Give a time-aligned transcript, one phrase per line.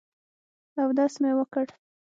[0.81, 1.67] اودس مې وکړ.